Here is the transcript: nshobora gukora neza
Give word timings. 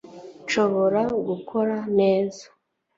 nshobora 0.43 1.01
gukora 1.27 1.75
neza 1.99 2.43